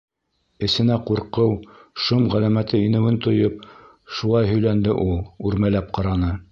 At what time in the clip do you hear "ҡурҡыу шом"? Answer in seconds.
1.09-2.25